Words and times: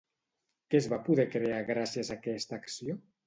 Què 0.71 0.79
es 0.79 0.87
va 0.93 0.99
poder 1.09 1.25
crear 1.35 1.59
gràcies 1.69 2.11
a 2.13 2.17
aquesta 2.17 2.61
acció? 2.61 2.97